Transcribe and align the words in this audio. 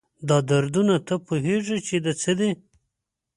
دا 0.29 0.37
دردونه، 0.49 0.95
تۀ 1.07 1.15
پوهېږي 1.27 1.77
چې 1.87 1.95
د 2.05 2.07
څه 2.21 2.31
دي؟ 2.39 2.49